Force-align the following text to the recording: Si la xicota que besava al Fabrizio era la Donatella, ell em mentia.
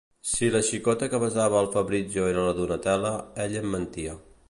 Si 0.27 0.47
la 0.55 0.61
xicota 0.69 1.09
que 1.11 1.19
besava 1.25 1.61
al 1.61 1.69
Fabrizio 1.77 2.27
era 2.33 2.49
la 2.49 2.57
Donatella, 2.63 3.15
ell 3.47 3.59
em 3.65 3.73
mentia. 3.77 4.23